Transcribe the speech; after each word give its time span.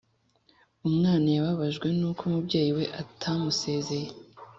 Umwana 0.87 1.27
yababajwe 1.35 1.87
n’uko 1.97 2.21
umubyeyi 2.29 2.71
we 2.77 2.85
atamusezeye 3.01 4.09